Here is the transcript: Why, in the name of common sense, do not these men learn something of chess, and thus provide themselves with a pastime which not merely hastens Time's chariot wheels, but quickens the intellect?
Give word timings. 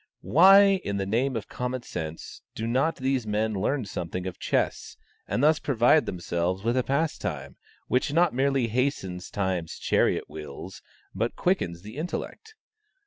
Why, 0.23 0.81
in 0.83 0.97
the 0.97 1.05
name 1.05 1.35
of 1.35 1.47
common 1.47 1.83
sense, 1.83 2.41
do 2.55 2.65
not 2.65 2.95
these 2.95 3.27
men 3.27 3.53
learn 3.53 3.85
something 3.85 4.25
of 4.25 4.39
chess, 4.39 4.97
and 5.27 5.43
thus 5.43 5.59
provide 5.59 6.07
themselves 6.07 6.63
with 6.63 6.75
a 6.75 6.81
pastime 6.81 7.55
which 7.87 8.11
not 8.11 8.33
merely 8.33 8.67
hastens 8.69 9.29
Time's 9.29 9.77
chariot 9.77 10.27
wheels, 10.27 10.81
but 11.13 11.35
quickens 11.35 11.83
the 11.83 11.97
intellect? 11.97 12.55